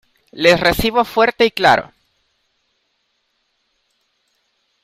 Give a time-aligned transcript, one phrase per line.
[0.31, 1.93] Les recibo fuerte y claro.